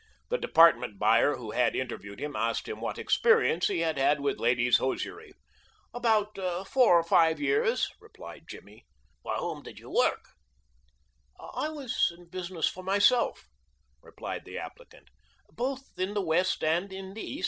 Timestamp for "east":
17.21-17.39